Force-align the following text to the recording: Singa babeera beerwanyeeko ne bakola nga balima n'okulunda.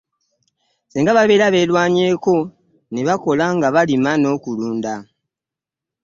Singa 0.91 1.11
babeera 1.17 1.47
beerwanyeeko 1.53 2.35
ne 2.91 3.01
bakola 3.07 3.45
nga 3.55 3.67
balima 3.75 4.11
n'okulunda. 4.17 4.93